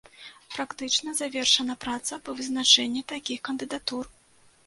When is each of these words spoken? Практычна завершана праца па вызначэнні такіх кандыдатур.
Практычна 0.53 1.11
завершана 1.19 1.75
праца 1.85 2.13
па 2.29 2.35
вызначэнні 2.39 3.05
такіх 3.13 3.39
кандыдатур. 3.51 4.05